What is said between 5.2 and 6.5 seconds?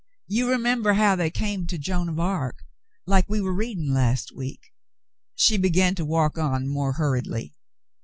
She began to walk